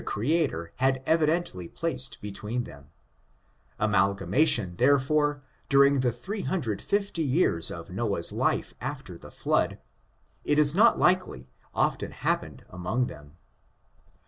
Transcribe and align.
CTEB, 0.01 0.03
AMU 0.03 0.47
41, 0.49 0.49
ti 0.63 0.69
had 0.77 1.03
evidently 1.05 1.67
placed 1.67 2.19
between 2.21 2.63
thhta; 2.63 2.85
amalgamation, 3.77 4.75
therefore, 4.77 5.43
during 5.69 5.99
the 5.99 6.11
three 6.11 6.41
hundred 6.41 6.79
and 6.79 6.81
fifty 6.81 7.21
years 7.21 7.69
of 7.69 7.91
Noah's 7.91 8.31
life 8.31 8.73
after 8.81 9.15
the 9.19 9.29
flood, 9.29 9.77
it 10.43 10.57
is 10.57 10.73
not 10.73 10.97
likely 10.97 11.51
often 11.75 12.09
hap 12.13 12.41
pened 12.41 12.61
among 12.71 13.05
then). 13.05 13.33